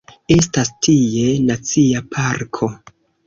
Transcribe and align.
Estas 0.35 0.71
tie 0.87 1.27
nacia 1.51 2.01
parko. 2.17 2.71